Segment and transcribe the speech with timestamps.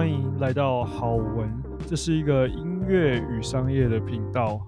[0.00, 4.58] 欢迎来到好闻，这是一个音乐与商业的频道。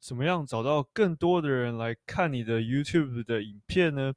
[0.00, 4.12] 怎么样找到更多的人来看你的 YouTube 的影片呢？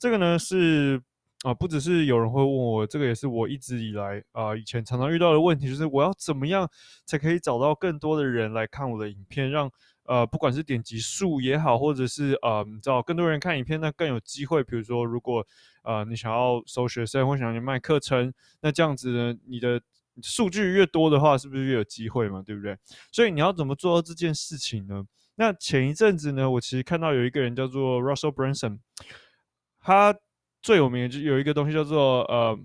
[0.00, 1.00] 这个呢是
[1.44, 6.68] 啊，不只是有人会问我，这个也是我一直以来啊以前常常遇到的问题，就是我要怎么样
[7.06, 9.70] 才可以找到更多的人来看我的影片，让
[10.06, 14.64] 呃不管是点击数也好，或者是呃你知道更多人看影片，那更有机会。
[14.64, 15.46] 比如说，如果
[15.82, 19.80] 呃你想要收学生或想要卖课程，那这样子呢，你的
[20.22, 22.42] 数据越多的话，是不是越有机会嘛？
[22.44, 22.76] 对不对？
[23.10, 25.04] 所以你要怎么做到这件事情呢？
[25.36, 28.78] 那前一阵子呢，我其实看到有一个人叫做 Russell Brunson，
[29.80, 30.14] 他
[30.60, 32.56] 最有名的就有一个东西叫做呃，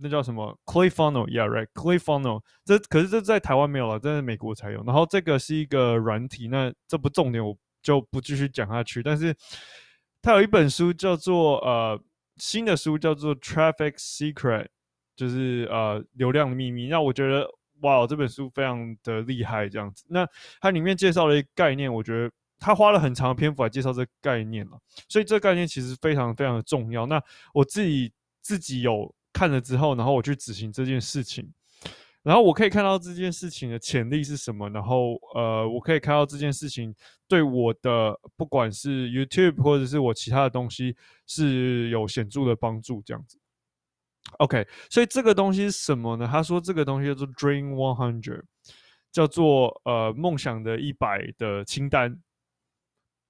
[0.00, 2.42] 那叫什么 Clay Funnel，Yeah，Right，Clay Funnel。
[2.64, 4.84] 这可是这在台湾没有了，在美国才有。
[4.84, 9.02] 然后这个是一个软体，那这不重点，我就不继续讲下去。
[9.02, 9.34] 但是
[10.22, 12.00] 他有一本书叫做呃
[12.36, 14.66] 新的书叫做 Traffic Secret，
[15.14, 16.88] 就是呃流量的秘密。
[16.88, 17.48] 那我觉得。
[17.82, 20.02] 哇，这本书非常的厉害，这样子。
[20.08, 20.26] 那
[20.62, 24.80] 它里面介绍了一个概念，我觉得他花了很长的篇幅来介绍这个概念了。
[25.10, 27.04] 所以这个概念其实非常非常的重要。
[27.04, 31.52] 那我自己自己有看了之后，然后我去执行这件事情，
[32.26, 36.92] 然后我可以看到这件事情的潜力是什么，然后呃，我可以看到这件事情
[37.28, 40.96] 对我的不管是 YouTube 或者是我其他的东西
[41.28, 43.38] 是有显著的帮助，这样子。
[44.38, 46.28] OK，所以这个东西是什么呢？
[46.28, 48.42] 他说这个东西叫做 Dream One Hundred，
[49.12, 52.20] 叫做呃梦想的一百的清单。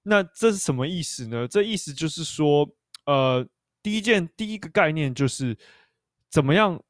[0.05, 1.47] 那这是什么意思呢？
[1.47, 2.67] 这意思就是说，
[3.05, 3.47] 呃，
[3.83, 5.55] 第一件第一个概念就是
[6.31, 6.83] 怎么样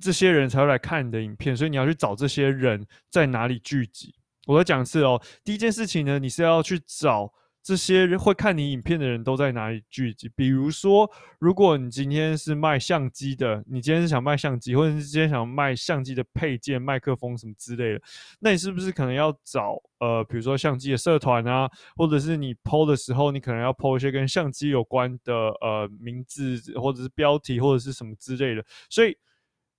[0.00, 4.14] 这些人才会来看你的影片，所以你要去找这些人在哪里聚集。
[4.46, 7.32] 我再讲一次哦，第一件事情呢，你是要去找。
[7.66, 10.30] 这些会看你影片的人都在哪里聚集？
[10.36, 18.02] 比如说，如果你今天是卖相机的，你今天是想卖相机，或者是今天想卖相机的配件、麦克风什么之类的，
[18.38, 21.66] 那你是不是可能要找呃，比如说相机的社团啊，
[21.96, 28.62] 或者是你 PO 的时候，你可能要 PO 一些跟相机有关的呃名字，或者是标题，或者是什么之类的。
[28.90, 29.16] 所以，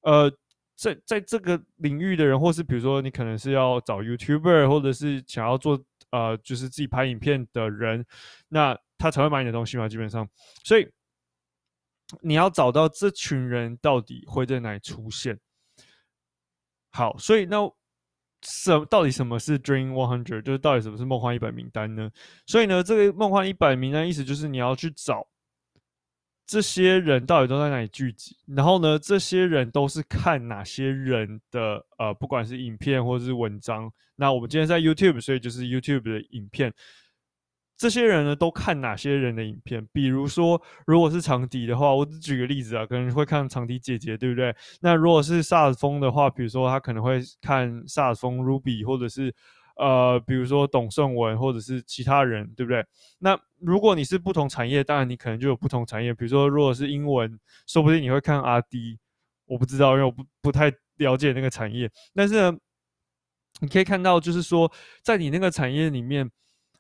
[0.06, 0.32] 呃，
[0.76, 5.80] 在在这个领域的人，或是比如说你可能是要找 YouTuber，或者是想要做。
[6.12, 8.06] 呃，就是自己拍影片的人，
[8.48, 10.26] 那他才会买你的东西嘛，基本上。
[10.64, 10.90] 所以
[12.22, 15.38] 你要找到这群人到底会在哪里出现。
[16.92, 17.70] 好，所以那
[18.44, 20.42] 什到底什么是 Dream One Hundred？
[20.44, 22.10] 就是到底什么是梦幻一百名单呢？
[22.46, 25.28] 所以呢，这个梦幻一百名单意思就是你要去找。
[26.48, 28.36] 这些人到底都在哪里聚集？
[28.48, 33.92] 然后呢，这些人都是看哪些人的呃，不管是影片或者是文章。
[34.16, 36.72] 那我们今天在 YouTube，所以就是 YouTube 的影片。
[37.78, 39.86] 这些人呢，都看哪些人的影片？
[39.92, 44.56] 比如说，如果是长笛的话，我只举个例子啊，可能会看长笛姐姐，对不对？
[44.82, 49.34] 那如果是萨尔风的话，比如说他可能会看萨尔风 Ruby，或者是。
[49.76, 52.86] 呃，比如说董胜文或者是其他人，对不对？
[53.20, 56.14] 那如果你是不同产业，当然你可能就有不同产业。
[56.14, 58.98] 比如说，如果是英文，说不定你会看阿迪，
[59.46, 61.92] 我不知道，因为我不不太了解那个产业。
[62.14, 62.58] 但是呢，
[63.60, 64.72] 你可以看到，就是说，
[65.04, 66.30] 在你那个产业里面，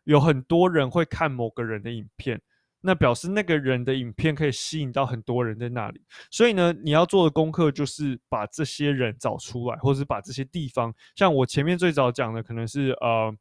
[0.05, 2.41] 有很多人会看某个人的影片。
[2.85, 13.35] 那表示那个人的影片可以吸引到很多人在那里，所以呢，你要做的功课就是把这些人找出来，或者是把这些地方，像我前面最早讲的，可能是呃，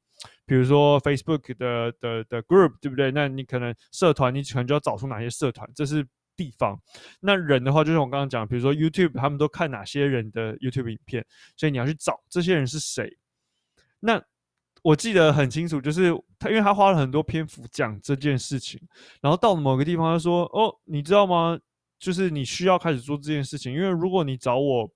[0.46, 3.10] 比如说 Facebook 的的的 group，对不对？
[3.10, 6.80] 那你可能社团，你可能就要找出哪些社团，这是地方。
[7.20, 11.24] 那人的话，就是我刚刚讲，比如说 YouTube，他们都看哪些人的 YouTube 影片，
[11.56, 13.18] 所以你要去找这些人是谁。
[14.00, 14.22] 那
[14.84, 18.78] 我记得很清楚，就是他，因为他花了很多篇幅讲这件事情，
[19.22, 21.58] 然后到了某个地方，他说：“哦，你知道吗？
[21.98, 24.86] 就是你需要开始做这件事情，因为如果你找我，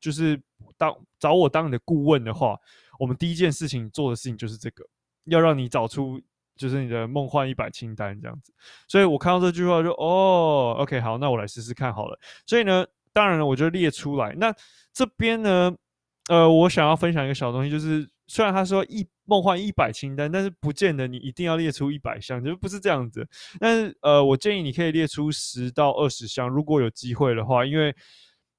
[0.00, 0.40] 就是
[0.78, 2.56] 当找我当你的顾问的话，
[2.98, 4.82] 我们第一件事情做的事情就是这个，
[5.26, 6.18] 要让你找出
[6.56, 8.54] 就是你的梦幻一百清单这样子。
[8.88, 12.18] 所以我看到这句话就哦，OK，好，那我来试试看好了。
[12.46, 14.34] 所以呢，当然了，我就列出来。
[14.38, 14.50] 那
[14.94, 15.76] 这边呢，
[16.30, 19.06] 呃，我想要分享一个小东西，就是虽然他说一。
[19.26, 23.28] 梦幻一百清单，但是不见得你一定要列出一百项，就不是这样子。
[23.60, 27.94] 但是呃，我建议你可以列出十到二十项，如果有机会的话，因为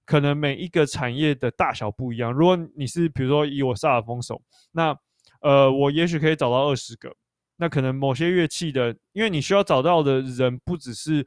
[0.06, 2.32] 可能每一个产业的大小不一样。
[2.32, 4.42] 如果你是比如说以我萨尔风手，
[4.74, 4.96] 那
[5.42, 7.16] 呃，我也许可以找到二十个。
[7.58, 11.26] 那可能某些乐器的，因为你需要找到的人不只是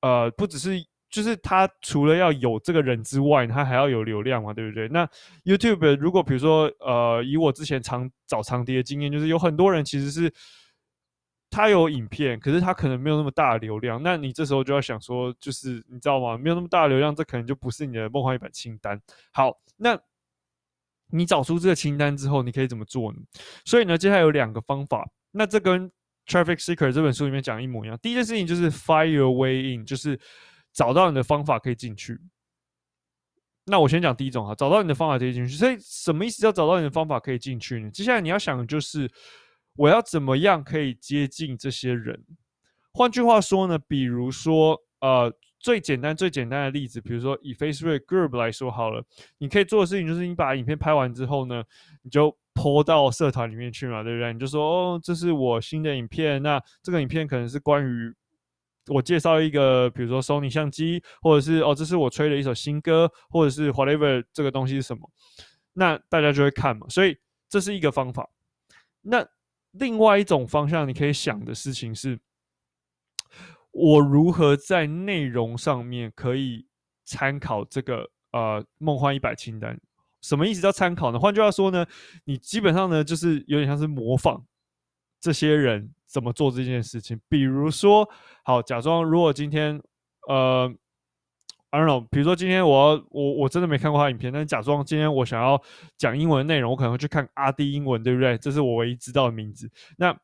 [0.00, 0.84] 呃，不只是。
[1.10, 4.88] 就是他除了要有这个人之外，他还要有流量嘛，对不对？
[4.88, 5.08] 那
[5.44, 10.32] YouTube 如果比如说，呃，以我之前常找长笛的经验，就是有很多人其实是
[11.50, 16.36] 他有影片，可是他可能没有那么大的流量，那你这时候就要想说，就是你知道吗？
[16.36, 19.00] 没有那么大的流量，这可能就不是你的梦幻一百清单。
[19.32, 19.98] 好，那
[21.10, 23.18] 你找出这个清单之后，你可以怎么做呢？
[23.64, 25.08] 所以呢，接下来有两个方法。
[25.30, 25.90] 那这跟
[26.26, 27.98] Traffic Seeker 这本书里面讲的一模一样。
[28.02, 30.20] 第一件事情就是 Find your way in，就是
[30.72, 32.20] 找到你的方法可以进去。
[33.66, 35.54] 那我先讲第一种哈，找到你的方法可以进去。
[35.54, 36.44] 所以什么意思？
[36.44, 37.90] 要找到你的方法可以进去呢？
[37.90, 39.10] 接下来你要想的就是。
[39.76, 42.20] 我要怎么样可以接近这些人？
[42.92, 49.04] 换句话说呢，比如说，呃，最简单、最简单的例子，比如说以 Facebook Group 来说好了，
[49.38, 51.62] 你可以做的事情就是，你把影片拍完之后呢，
[52.02, 54.32] 你就泼到社团里面去嘛，对不对？
[54.32, 58.12] 你就说，哦，这是我新的影片，那这个影片可能是关于
[58.88, 65.10] 我介绍一个，比如说 Sony 相机，或者是哦，这是我吹的一首新歌，或者是 whatever 这个东西是什么，
[65.74, 66.86] 那大家就会看嘛。
[66.88, 67.16] 所以
[67.48, 68.28] 这是一个方法。
[69.02, 69.26] 那
[69.72, 72.18] 另外一种方向，你可以想的事情是：
[73.70, 76.66] 我如何在内容上面可以
[77.04, 79.78] 参考这个呃梦幻一百清单？
[80.20, 81.18] 什么意思叫参考呢？
[81.18, 81.86] 换句话说呢，
[82.24, 84.44] 你基本上呢就是有点像是模仿
[85.20, 87.20] 这些人怎么做这件事情。
[87.28, 88.08] 比如说，
[88.44, 89.80] 好，假装如果今天
[90.28, 90.72] 呃。
[91.70, 95.62] I don't know，比如说今天我我我真的没看过他影片，但假装今天我想要
[95.98, 98.38] 讲英文内容，我可能会去看阿滴英文，对不对？
[98.38, 99.70] 这是我唯一知道的名字。
[99.98, 100.18] 那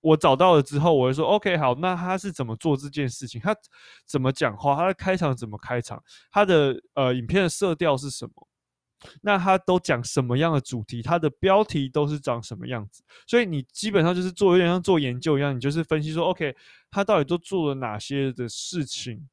[0.00, 3.40] 我找到了之后，我会说 OK，好，那他是怎么做这件事情？
[3.40, 3.54] 他
[4.04, 4.74] 怎么讲话？
[4.74, 6.02] 他的开场怎么开场？
[6.32, 8.48] 他的呃影片的色调是什么？
[9.20, 11.02] 那他都讲什么样的主题？
[11.02, 13.02] 他的标题都是长什么样子？
[13.26, 16.54] 所以你基本上就是做有点像做研究一样，你就是分析说 OK，
[16.90, 19.28] 他到底都做了哪些的事情？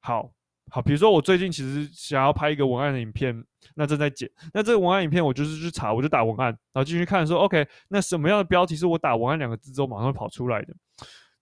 [0.00, 0.32] 好。
[0.68, 3.44] 好，比如说我最近其实想要拍一个文案的影片，
[3.76, 4.28] 那正在剪。
[4.52, 10.74] 那这个文案影片我就是去查，我就打文案，然后进去看说，OK，那什么样的标题是我打文案两个字之后马上会跑出来的？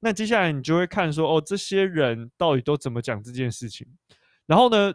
[0.01, 3.87] 那接下来你就会看说，哦，这些人到底都怎么讲这件事情？
[4.45, 4.93] 然后呢，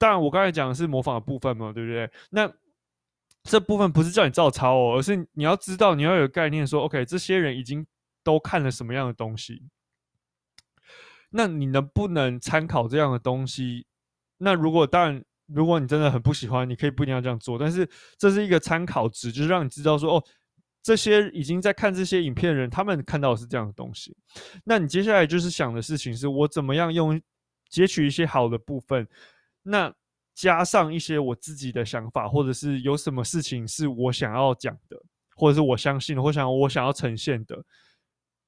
[0.00, 2.10] 当然我刚才讲的是模仿的部分嘛，对不对？
[2.30, 2.50] 那
[3.42, 7.86] 这部分不是叫你照抄哦，而是你要知道，你要有概念说，OK，这些人已经
[8.24, 9.62] 都看了什么样的东西。
[11.28, 13.86] 那你能不能参考这样的东西？
[14.38, 17.58] 那如果当然，如果你真的很不喜欢，你可以不一定要这样做。
[17.58, 17.86] 但是
[18.16, 20.24] 这是一个参考值，就是让你知道说，哦，
[20.82, 24.16] 这些已经在看这些影片的人，他们看到的是这样的东西。
[24.64, 27.20] 那你接下来就是想的事情是，我怎么样用
[27.68, 29.06] 截取一些好的部分，
[29.62, 29.92] 那
[30.34, 35.00] 加上一些我自己的想法，或者是有什么事情是我想要讲的，
[35.36, 37.64] 或者是我相信的，或想我想要呈现的。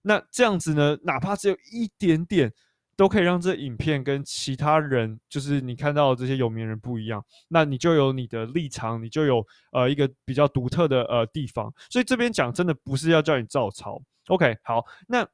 [0.02, 2.52] 那这样子呢，哪怕只有一点点。
[2.94, 11.72] 都可以让这影片跟其他人，就是你看到这些有名人不一样，那你就有你的立场，你就有呃一个比较独特的呃地方。
[11.88, 14.56] 所以这边讲真的不是要叫你照抄，OK？
[14.62, 15.26] 好，那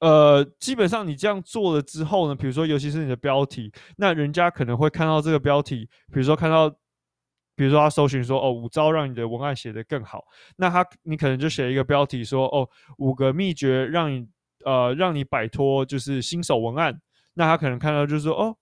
[0.00, 6.68] 呃基本上你这样做了之后呢，比如说尤其是你的标题，那人家可能会看到这个标题，比如说看到，
[7.56, 10.24] 比如说他搜寻说哦五招让你的文案写得更好，
[10.56, 12.68] 那他你可能就写一个标题说哦
[12.98, 14.28] 五个秘诀让你。
[14.64, 17.00] 呃，让你摆脱就是新手文案，
[17.34, 18.56] 那他可能看到就是说，哦，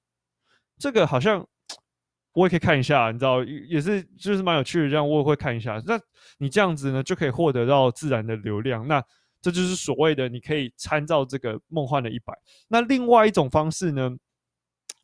[0.78, 1.44] 这个好像
[2.34, 5.82] 我也可以看一下，你知道，也是就是蛮有趣的，这样我也会看一下。
[5.86, 5.98] 那
[6.36, 8.86] 你这样子呢，就可以获得到自然的流量。
[8.86, 9.02] 那
[9.50, 12.32] 这就是所谓的你可以参照这个梦幻的一百。
[12.68, 14.10] 那另外一种方式呢，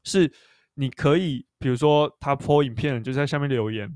[0.04, 0.32] 是
[0.74, 3.88] 你可以，比如说他 po 影片，就在下面留言，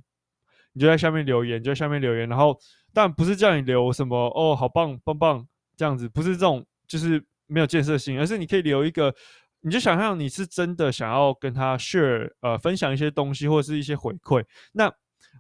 [0.73, 2.59] 你就在下面留言，就在下面留言，然后
[2.93, 6.65] 但不是叫你留什么哦，好棒棒棒这样子，不是这种。
[6.89, 9.13] 就是没有建设性，而是你可以留一个，
[9.61, 14.45] 你就想象你是真的想要跟他 share，呃，分享一些东西或者是一些回馈。
[14.71, 14.89] 那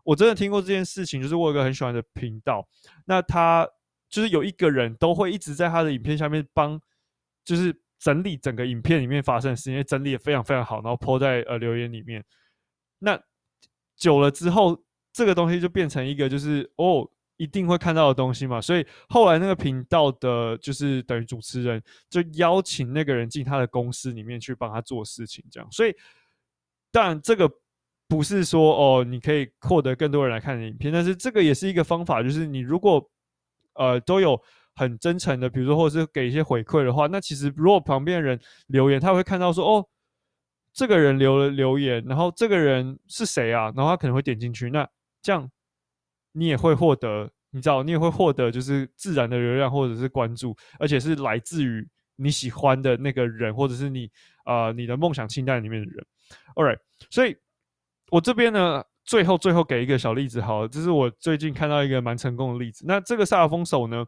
[0.02, 2.66] 我真的听过这件事情，就是我有一个很喜欢的频道，
[3.04, 3.64] 那他
[4.08, 6.80] 就是有一个人都会一直在他的影片下面帮，
[7.44, 12.24] 就是整理整个影片里面发生的事情，整理的非常非常好，然后 po 在呃留言里面。
[12.98, 13.20] 那
[13.96, 14.82] 久了之后，
[15.12, 17.08] 这个东西就变成一个就是哦。
[17.38, 25.70] 一定会看到的东西嘛，所以后来那个频道的，就是等于主持人就邀请那个人进他的公司里面去帮他做事情，这样。
[25.70, 25.94] 所以
[26.90, 27.46] 当然这个
[28.08, 33.06] 不是说哦，你可以获得更多人来看你的影片，但是这个也是一个方法，就是你如果
[33.78, 34.40] 呃都有
[34.74, 39.88] 很真诚的，比如说或者是给一些回馈的话，那其实如果旁边的人留言，他会看到说哦，
[40.72, 43.72] 这个人留了留言，然后这个人是谁啊？
[43.76, 44.88] 然后他可能会点进去，那
[45.22, 45.50] 这样。
[46.38, 54.10] 你也会获得，你知道，你也会获得就是自然的流量或者是关注，而且是来自于你喜欢的那个人，或者是你
[54.44, 56.06] 啊、你的梦想清单里面的人。
[56.54, 56.78] All right，
[57.08, 57.34] 所以
[58.10, 62.84] 我这边呢，最后最后给一个小例子，好了，这是我最近看到一个蛮成功的例子。
[62.86, 64.04] 那这个萨尔风手呢，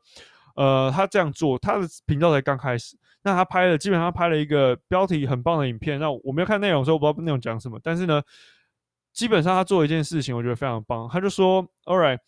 [0.57, 6.01] 呃，他这样做，他的频道才刚开始，那他拍了，基本上拍了一个标题很棒的影片。
[6.01, 7.79] 那我没有看内容，所以我不知道内容讲什么。
[7.83, 8.21] 但是呢，
[9.13, 11.09] 基本上他做一件事情，我觉得非常棒。
[11.11, 12.19] 他就说：“All right，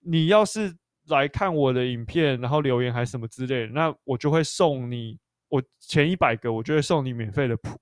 [0.00, 0.74] 你要是
[1.08, 7.78] 来看我的影片，然后留言还是什么之类的，那我就会送你，我前一百个，我就会送你免费的谱。”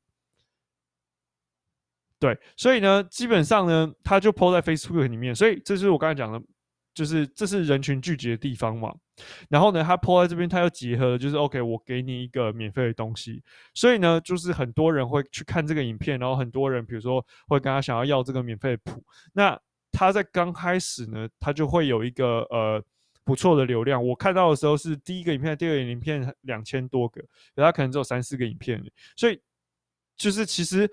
[2.22, 6.40] 对，所以呢，基本上呢，他就 po 在 Facebook 里面，所以这是我刚才讲的，
[6.94, 8.94] 就是这是人群聚集的地方嘛。
[9.48, 13.42] 然后呢，他 po 在这边，他又结合了，就是 OK，我给你一个免费的东西，
[13.74, 19.02] 所以呢，就是很多人会去看这个影片，然后很多人比如说会跟他想要要这个免费的谱。
[19.32, 19.58] 那
[19.90, 22.80] 他在刚开始呢，他就会有一个呃
[23.24, 24.00] 不错的流量。
[24.06, 27.20] 我看到的时候是第一个影片、第二个影片两千多个，
[27.56, 28.80] 他可能只有三四个影片，
[29.16, 29.40] 所以
[30.16, 30.88] 就是其实。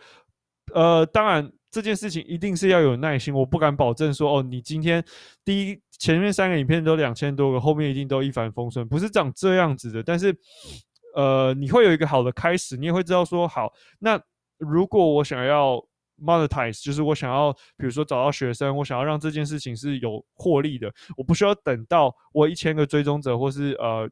[0.73, 5.03] 呃，当然这件事情一定是要有耐心，我不敢保证说哦，你今天
[5.45, 10.01] 第一前面三个影片都两千多个，后面一定都一帆风顺，不是长这样子的。
[10.01, 10.35] 但是，
[11.15, 14.19] 呃，你会有一个好的开始，你也会知道说，好，那
[14.57, 15.79] 如果我想要
[16.21, 24.09] monetize，就是我想要，比如说找到学生，我想要让这件事情是有获利的，我不需要等到我一千个追踪者或是呃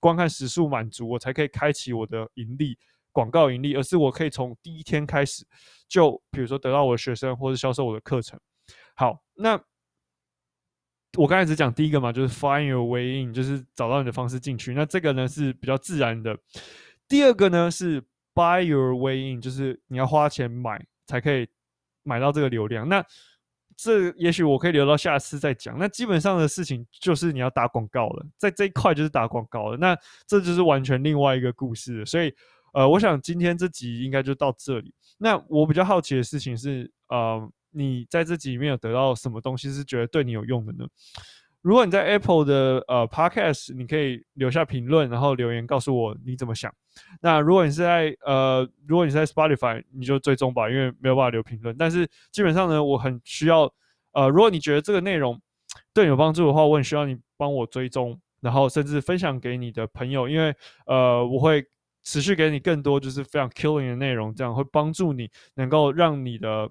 [0.00, 2.76] 观看时数满足，我才可以开启我的盈利。
[3.12, 5.44] 广告盈利，而是我可以从第一天开始，
[5.88, 8.38] 就比如说得到我的学生，或者销售我的课程。
[8.94, 9.60] 好，那
[11.16, 14.74] 我刚才只讲第一个嘛，就是 find your way in，就是找到你的方式进去。
[14.74, 16.36] 那这个呢是比较自然的。
[17.08, 18.02] 第二个呢是
[18.34, 21.48] buy your way in，就是你要花钱买才可以
[22.02, 22.88] 买到这个流量。
[22.88, 23.02] 那
[23.76, 25.78] 这也许我可以留到下次再讲。
[25.78, 29.76] 那基本上的事情就是你要打广告了，在这一块就是打广告了。
[29.78, 29.96] 那
[30.26, 32.34] 这就是完全另外一个故事了，所以。
[32.72, 34.92] 呃，我想今天这集应该就到这里。
[35.18, 40.86] 那我比较好奇的事情是，呃，你在这集里面有得到什么东西是觉得对你有用的呢？
[41.60, 46.72] 如果你在 Apple 的呃 Podcast，你可以留下评论，然后留言告诉我你怎么想。
[47.20, 51.76] 那如果你是在呃，如果你是在 Spotify，你就追踪吧，因为没有办法留评论。
[51.76, 53.70] 但是基本上呢，我很需要
[54.12, 55.38] 呃，如果你觉得这个内容
[55.92, 60.54] 对你有帮助的话，我很需要你帮我追踪，然后甚至分享给你的朋友，因为
[60.86, 61.66] 呃，我会。
[62.08, 66.66] 持续给你更多就是非常 killing 的内容，这样会帮助你能够让你的，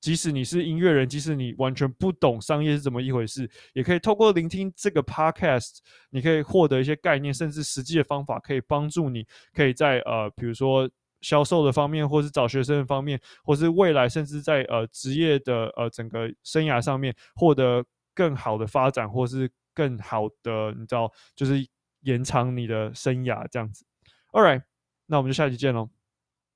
[0.00, 5.78] 即使你是音乐人，即使你完全不懂商业是怎么一回事，也可以透过聆听这个 podcast，
[6.10, 9.24] 你可以获得一些概念，甚至实际的方法，可以帮助你，
[9.54, 17.84] 可以在呃，比如说销售的方面，或是找学生的方面，或是未来甚至在呃职业的呃整个生涯上面获得
[18.16, 21.64] 更好的发展，或是更好的，你知道，就是
[22.00, 23.84] 延长你的生涯这样子。
[24.32, 24.62] All right。
[25.12, 25.90] 那我们就下期见喽。